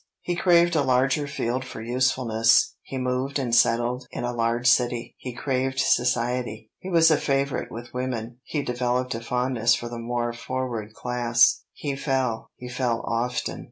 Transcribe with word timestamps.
He 0.21 0.35
craved 0.35 0.75
a 0.75 0.81
larger 0.81 1.27
field 1.27 1.63
for 1.63 1.79
usefulness, 1.79 2.73
he 2.81 2.97
moved 2.97 3.37
and 3.37 3.53
settled 3.53 4.07
in 4.09 4.23
a 4.23 4.33
large 4.33 4.65
city; 4.65 5.13
he 5.19 5.31
craved 5.31 5.77
society, 5.77 6.71
he 6.79 6.89
was 6.89 7.11
a 7.11 7.17
favorite 7.17 7.71
with 7.71 7.93
women; 7.93 8.39
he 8.43 8.63
developed 8.63 9.13
a 9.13 9.21
fondness 9.21 9.75
for 9.75 9.89
the 9.89 9.99
more 9.99 10.33
forward 10.33 10.95
class. 10.95 11.61
He 11.73 11.95
fell; 11.95 12.49
he 12.55 12.67
fell 12.67 13.01
often. 13.05 13.59